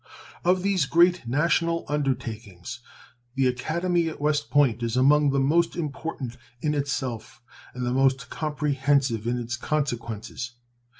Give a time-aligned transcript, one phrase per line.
[0.43, 2.79] Of these great national under takings
[3.35, 7.43] the Academy at West Point is among the most important in itself
[7.75, 10.53] and the most comprehensive in its consequences.